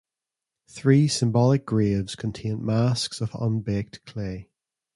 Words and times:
Three 0.67 1.07
symbolic 1.07 1.63
graves 1.63 2.15
contained 2.15 2.63
masks 2.65 3.21
of 3.21 3.29
unbaked 3.35 4.03
clay. 4.07 4.49